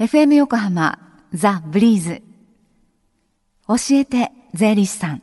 [0.00, 0.98] FM 横浜
[1.32, 2.20] ザ・ブリーズ。
[3.68, 5.22] 教えて税理士さん。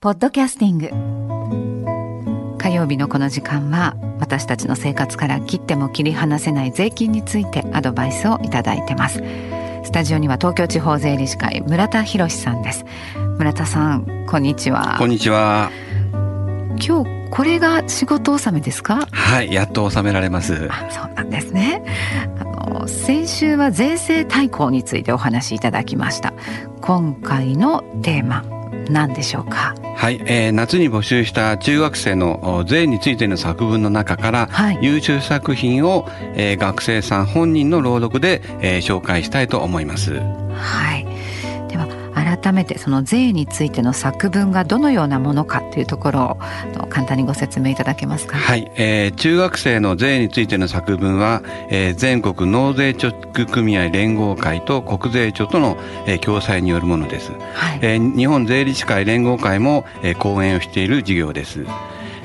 [0.00, 0.78] ポッドキャスティン
[2.56, 2.58] グ。
[2.58, 9.22] 火曜日のこの時間は私たちの生活から切っても切り離せない税金についてアドバイスをいただいてます。
[9.82, 12.84] スタジオには東京地方税理士会村田博さんです。
[13.38, 14.96] 村田さんこんにちは。
[14.98, 15.70] こんにちは。
[16.86, 19.08] 今日これが仕事納めですか？
[19.10, 20.68] はいやっと納められます。
[20.70, 21.82] あそうなんですね。
[22.38, 22.43] あ
[22.74, 26.34] の先週は税制大綱についてお話しいただきました。
[26.80, 28.44] 今回のテーマ
[28.90, 29.74] 何でしょうか？
[29.96, 34.78] はい、えー、夏に募集した中学生の税についての作文の中から、はい。
[34.82, 40.14] 優秀作品を、えー学生さん本人の朗読で、えー紹介したいと思います。
[40.18, 41.03] はい
[42.44, 46.38] 改めてその税についての作文がどのようなものかというところ
[46.78, 48.36] を簡単にご説明いただけますか？
[48.36, 57.32] はい、えー中学生の税についての作文は、えー全国納税貯蓄組合連合会と国税庁との、えー共催によるものです。
[57.32, 61.64] はい、えー日本税理士会連合会も、えー講演をしている授業です。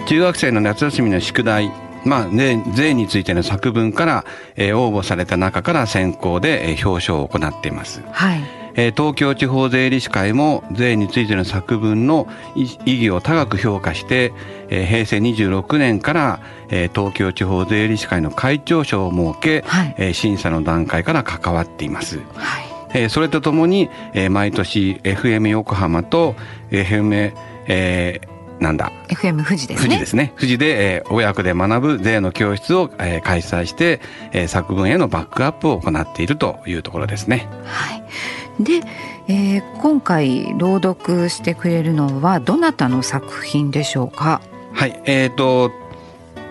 [0.05, 1.71] 中学生の夏休みの宿題
[2.03, 4.25] まあ、ね、税についての作文から、
[4.57, 14.31] えー応募された中から選考で、えー表彰を行っています、はいえー東京地方税理士会も税についての作文の意意義を高く評価して、
[14.69, 16.39] えー平成26年から、
[16.69, 19.95] えー東京地方税理士会の会長賞を設け、はい。
[19.97, 22.17] えー審査の段階から関わっています。
[22.35, 22.65] はい。
[22.93, 26.35] えーそれとともに、えー毎年 FM 横浜と
[26.71, 27.33] FM、
[27.67, 29.85] えーなんだ？FM 富士ですね。
[29.87, 30.33] 富士ですね。
[30.35, 34.01] 富士で、えー親子で学ぶ税の教室を、えー開催して、
[34.33, 37.47] えー作文へのバックアップを行っているというところですね。
[37.65, 38.03] はい
[38.59, 38.81] で、
[39.27, 44.41] えー今回朗読してくれるのはどなたの作品でしょうか？
[44.73, 45.71] はいえー、と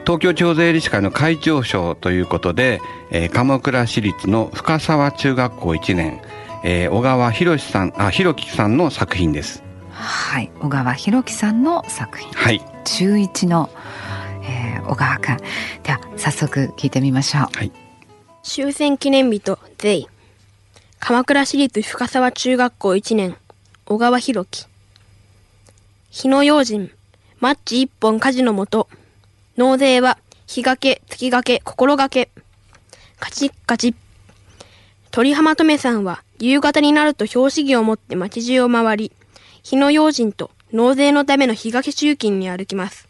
[0.04, 6.20] 東京地方税理士会の会長賞ということで、えー鎌倉市立の深沢中学校1年、
[6.64, 9.62] えー小川博さんあ弘樹さんの作品です。
[9.92, 12.32] はい小川博樹さんの作品。
[12.32, 12.62] はい。
[12.84, 13.68] 中一の、
[14.42, 15.36] えー小川くん。
[15.82, 17.42] では早速聞いてみましょう。
[17.52, 17.72] はい。
[18.42, 20.06] 終戦記念日と税
[21.00, 23.36] 鎌倉市立深沢中学校1年
[23.86, 24.66] 小川博樹。
[26.10, 26.90] 日の用心
[27.40, 28.88] マッチ一本火事のもと
[29.56, 32.30] 納税は日がけ月がけ心がけ。
[33.20, 33.94] カチッカチッ。
[35.10, 39.12] 鳥浜とめさんは夕方になると表紙着を持って町中を回り
[39.62, 43.08] 日の用心と納税のための日がけ集金に歩きます。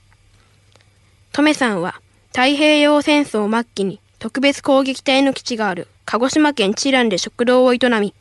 [1.32, 5.88] トメさんは太平洋戦争末期に特別攻撃隊の基地がある。
[6.10, 8.14] 鹿児島県知覧で食堂を営み、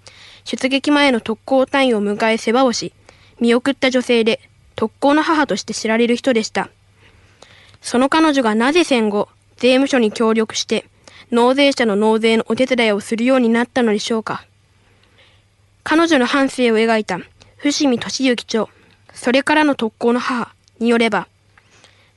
[0.44, 2.92] 出撃前の特攻隊員を迎え世話をし、
[3.40, 4.42] 見送った女性で
[4.76, 6.70] 特攻の母として知られる人でした。
[7.82, 10.84] その彼女がなぜ戦後、税務署に協力して、
[11.32, 14.46] 納税者の納税のお手伝いをするようになったのでしょうか。
[15.86, 17.20] 彼女の半生を描いた
[17.56, 18.68] 伏見俊之町、
[19.14, 21.30] それからの特攻の母によれば、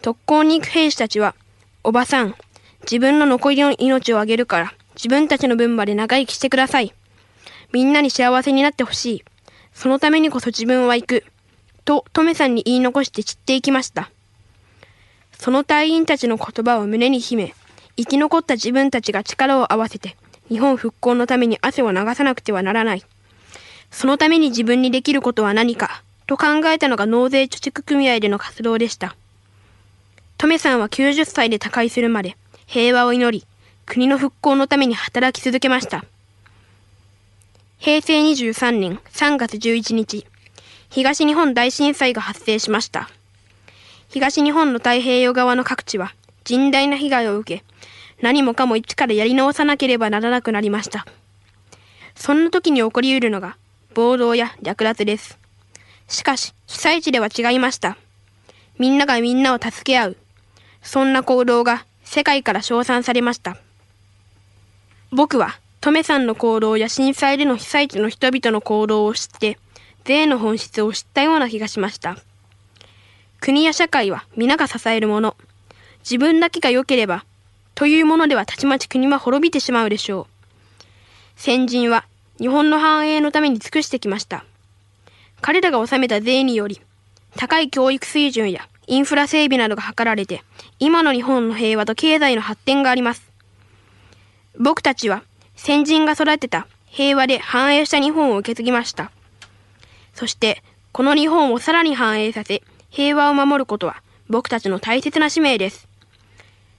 [0.03, 1.37] 特攻に行く兵士たちは、
[1.85, 2.35] おばさん、
[2.83, 6.93] 自分の残りの命をあげるから、自分たちの分まで長生きしてください。
[7.73, 9.25] みんなに幸せになってほしい。
[9.73, 11.25] そのためにこそ自分は行く。
[11.87, 14.11] と、トメさんに言い残して散っていきました。
[15.33, 17.55] その隊員たちの言葉を胸に秘め、
[17.97, 20.19] 生き残った自分たちが力を合わせて、
[20.51, 23.03] 日本復興のために汗を流さなくてはならない。
[23.91, 29.17] そのために自分にできることは何か、と考えたのが納税貯蓄組合での活動でした。
[30.37, 32.37] トメさんは90歳で他界するまで
[32.67, 33.47] 平和を祈り、
[33.91, 36.05] 国の復興のために働き続けました。
[37.79, 40.29] 平成23年3月11日、
[40.91, 43.11] 東日本大震災が発生しました。
[44.09, 46.15] 東日本の太平洋側の各地は
[46.45, 47.65] 甚大な被害を受け、
[48.23, 51.05] 何もかも一からやり直さなければならなくなりました。
[52.15, 53.57] そんな時に起こり得るのが
[53.95, 55.37] 暴動や略奪です。
[56.07, 57.97] しかし、被災地では違いました。
[58.79, 60.17] みんながみんなを助け合う。
[60.81, 63.57] そんな行動が世界から称賛されました。
[65.13, 69.59] 僕は、トメさんの行動や震災での被災地の人々の行動を知って、
[70.05, 72.17] 税の本質を知ったような気がしました。
[73.41, 75.37] 国や社会は皆が支えるもの。
[76.01, 77.25] 自分だけが良ければ、
[77.75, 80.27] というものではたちまち国は滅びてしまうでしょう。
[81.37, 82.05] 先人は
[82.39, 84.45] 日本の繁栄のために尽くしてきました。
[85.41, 86.81] 彼らが納めた税により、
[87.37, 90.45] 高い教育水準やインフラ整備などが図られて、
[90.79, 93.30] 今の日本の平和と経済の発展があります。
[94.59, 95.23] 僕たちは
[95.55, 99.11] 先人が育てた平和で繁栄した日本を受け継ぎました。
[100.15, 100.63] そして、
[100.93, 105.89] この日本をさらに繁栄させ、平和を守ることは僕たちの大切な使命です。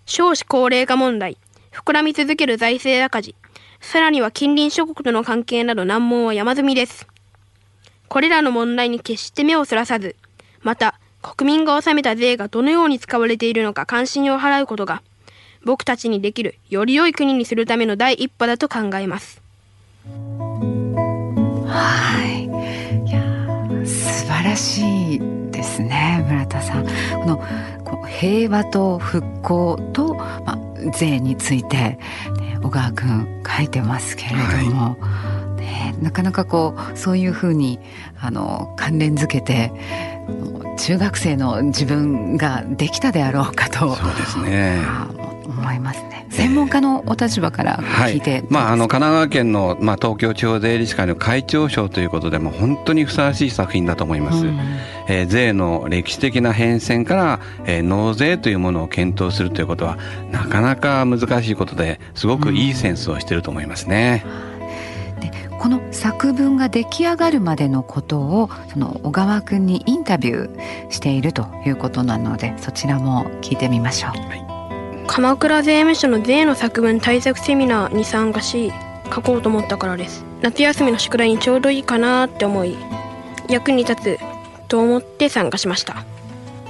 [0.05, 1.37] 少子高齢化問題、
[1.71, 3.35] 膨らみ続ける財政赤字、
[3.79, 7.07] さらには近隣諸国との関係など難問は山積みです。
[8.09, 10.17] これらの問題に決して目をそらさず、
[10.61, 15.01] また国民が納めた税がどのように使われているのか関心を払うことが、
[15.63, 19.41] 僕たちにできるより良い国にするための第一歩だと考えます。
[21.67, 22.45] はい。
[23.07, 23.21] いや、
[23.85, 25.21] 素晴らしい
[25.51, 26.85] ですね、村田さん。
[26.85, 26.91] こ
[27.25, 27.37] の
[27.83, 30.57] こ平和と復興と、まあ、
[30.97, 31.99] 税について、ね、
[32.61, 33.27] 小川君
[33.57, 34.35] 書いてますけれど
[34.71, 34.97] も。
[34.99, 35.30] はい
[35.61, 37.79] ね、なかなかこうそういうふうに
[38.19, 39.71] あの関連づけて
[40.77, 44.81] 中学生の自分ができたであろうかとそうですね。
[45.47, 46.25] 思いますね。
[46.29, 54.57] 専門家のお立場から聞いて、はい、まあ、あの神奈川県の、まあ、東京地方税理士会の会長賞ということでも本当にふさわしい作品だと思います、うん、
[55.09, 59.97] えー、税の歴史的な変遷から、えー、納税というものを検討するということは
[60.31, 64.51] なかなか難しいことですごくいいセンスをしていると思いますね、うん
[65.59, 78.71] この作文が出来上がるまでのことをその小川君にインタビューしているということなのでそちらも聞いてみましょう、はい、鎌倉税務署の税の作文対策セミナーに参加し
[79.13, 80.23] 書こうと思ったからです。
[80.41, 82.77] 夏休みの宿題にちょうどいいかなって思い
[83.49, 84.19] 役に立つ
[84.69, 86.05] と思って参加しました。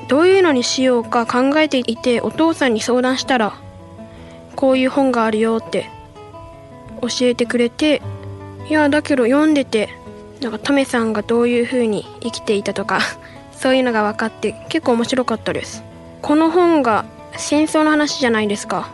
[0.07, 3.54] どういうのにしようか考えていてお父さんに相談したら
[4.57, 5.89] こういう本があるよって
[7.01, 8.01] 教えてくれて
[8.71, 9.89] いやだけど読んでて
[10.39, 13.01] なんかトメさんがどういう風に生きていたとか
[13.51, 15.83] そういうのが分かって結構面白かったです。
[16.21, 17.03] この本が
[17.35, 18.88] 戦争の話じゃないですか。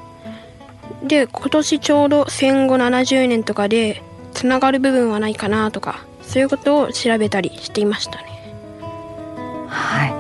[1.04, 4.02] で今年ちょうど戦後70年とかで
[4.34, 8.26] つながる部分はないかなとかそういうことを調べたりしていましたね。
[9.68, 10.14] はい。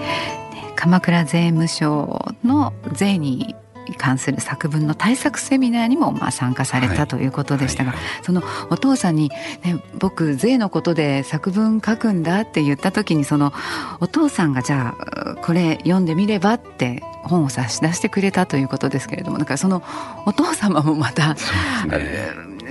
[0.75, 3.56] 鎌倉税務署の税に
[3.89, 8.13] に関する作文の対策セミナーにもまあ参加されたということでしたが、はいはい。
[8.16, 9.30] はい、そのお父さんに、
[9.63, 13.54] ね、僕税のことで作文書くんだって言った時にその
[14.00, 19.84] お父さんがじゃあこれ読んでみればって本を差し出してくれたということですけれどもだからその
[20.25, 21.40] お父様もまた、ね、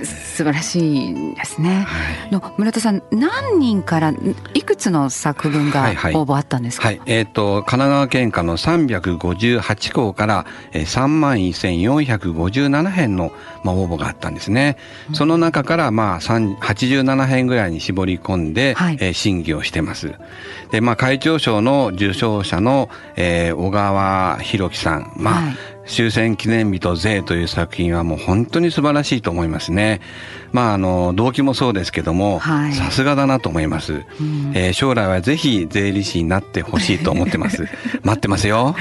[0.05, 1.85] 素晴らしいですね。
[1.87, 4.13] はい、の村田さん何人から
[4.53, 6.87] いくつの作文が応募あったんですか？
[6.87, 13.31] はい、はい、えっ、ー、と神奈川県下の358校から3万1457編の
[13.63, 14.77] まあ応募があったんですね。
[15.09, 20.13] うん、その中からまあ87編ぐらいに絞り込んで、はい、えー、審議をしてます。
[20.71, 30.01] でまあ会長賞の受賞者の、えー、小川博樹さんまあ、はい終戦記念日と税という作品はもう本当に素晴らしいと思いますね。
[30.51, 33.93] まあ、あの、動機もそうですけども、さすがだなと思います。
[33.93, 34.03] う
[34.53, 37.67] えー、将来はぜひ税理士になってほしいと思ってます。
[38.03, 38.75] 待ってますよ。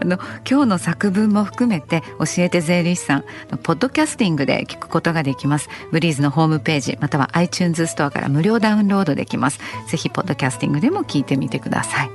[0.00, 3.24] あの今日の作文も含めて教えて税理士さん
[3.62, 12.10] ポッドキャスティングで聞くことができますブリーズのホームページまたは iTunes ストアから無料ダウンロードできますぜひポッドキャスティングでも聞いてみてください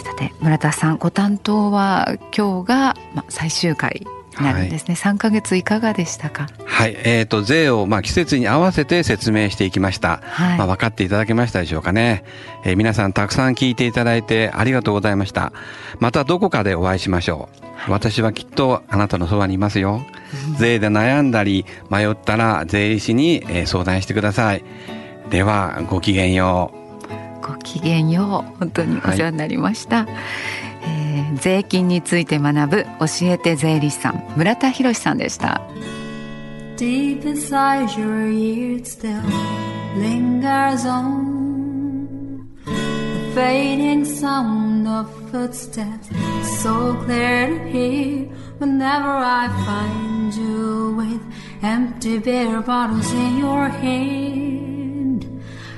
[0.00, 4.06] さて村田さんご担当は今日が、まあ、最終回
[4.40, 6.46] なるんですね、はい、3か月いかがでしたか？
[6.64, 6.96] はい。
[7.04, 12.22] えーと、税を、まあ、季節に合わせて説明していきました、はい、まあ、分かっていただけましたでしょうかね、
[12.64, 15.52] えー、皆さんたくさん聞いていただいてありがとうございました。
[15.98, 20.06] またどこかでお会いしましょう、はい、私はきっとあなたのそばにいますよ。
[20.56, 24.62] 税で悩んだり迷ったら税理士に相談してください。
[25.30, 26.78] ではごきげんよう
[27.48, 30.14] ごきげんよう本当にお世話になりました、はい、
[30.84, 35.62] えー、税金について学ぶ教えて税理士さん村田博さんでした
[36.76, 39.20] Deep inside your ears still
[39.96, 46.10] lingers on The fading sound of footsteps
[46.62, 48.28] So clear to hear
[48.58, 51.22] Whenever I find you with
[51.62, 54.77] Empty beer bottles in your hand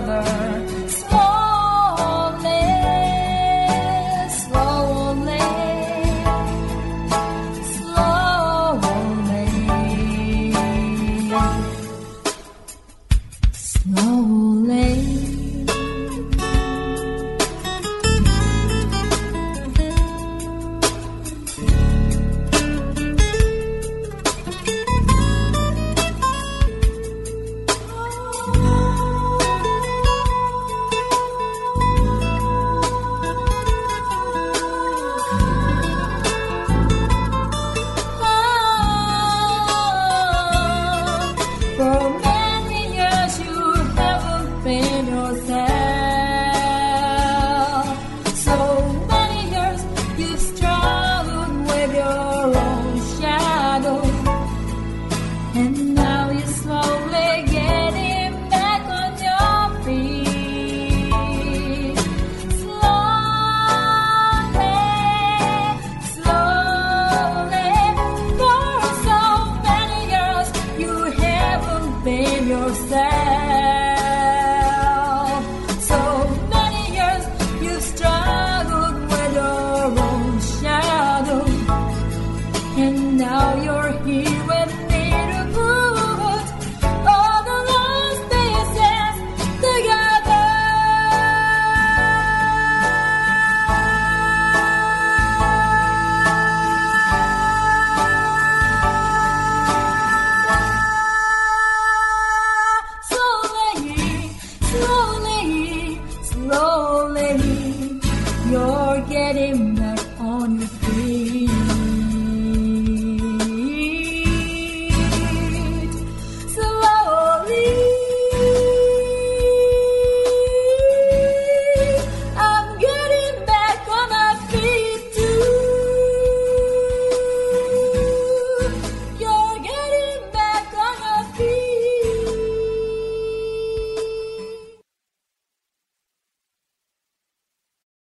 [0.00, 0.57] another.